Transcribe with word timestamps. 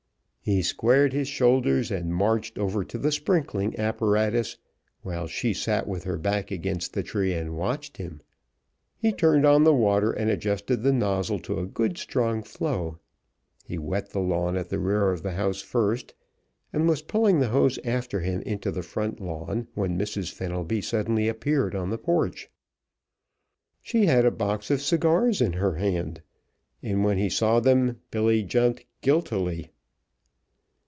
He 0.43 0.63
squared 0.63 1.13
his 1.13 1.27
shoulders 1.27 1.91
and 1.91 2.15
marched 2.15 2.57
over 2.57 2.83
to 2.85 2.97
the 2.97 3.11
sprinkling 3.11 3.77
apparatus, 3.79 4.57
while 5.03 5.27
she 5.27 5.53
sat 5.53 5.87
with 5.87 6.03
her 6.05 6.17
back 6.17 6.49
against 6.49 6.93
the 6.93 7.03
tree 7.03 7.31
and 7.31 7.55
watched 7.55 7.97
him. 7.97 8.21
He 8.97 9.11
turned 9.11 9.45
on 9.45 9.63
the 9.63 9.73
water 9.73 10.11
and 10.11 10.31
adjusted 10.31 10.81
the 10.81 10.91
nozzle 10.91 11.37
to 11.41 11.59
a 11.59 11.67
good 11.67 11.99
strong 11.99 12.41
flow. 12.41 12.97
He 13.65 13.77
wet 13.77 14.09
the 14.09 14.19
lawn 14.19 14.57
at 14.57 14.69
the 14.69 14.79
rear 14.79 15.11
of 15.11 15.21
the 15.21 15.33
house 15.33 15.61
first, 15.61 16.15
and 16.73 16.89
was 16.89 17.03
pulling 17.03 17.39
the 17.39 17.49
hose 17.49 17.77
after 17.85 18.21
him 18.21 18.41
into 18.41 18.71
the 18.71 18.83
front 18.83 19.19
lawn 19.21 19.67
when 19.75 19.95
Mrs. 19.95 20.33
Fenelby 20.33 20.81
suddenly 20.81 21.27
appeared 21.27 21.75
on 21.75 21.91
the 21.91 21.99
porch. 21.99 22.49
She 23.79 24.07
had 24.07 24.25
a 24.25 24.31
box 24.31 24.71
of 24.71 24.81
cigars 24.81 25.39
in 25.39 25.53
her 25.53 25.75
hand, 25.75 26.23
and 26.81 27.03
when 27.03 27.19
he 27.19 27.29
saw 27.29 27.59
them 27.59 27.99
Billy 28.09 28.41
jumped 28.41 28.85
guiltily. 29.01 29.69